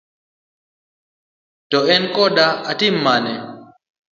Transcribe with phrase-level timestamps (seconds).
[1.69, 2.47] To, en koda
[2.81, 3.35] tim mane?